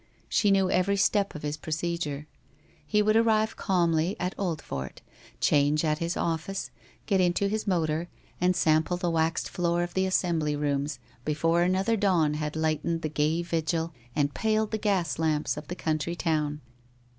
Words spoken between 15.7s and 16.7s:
country town.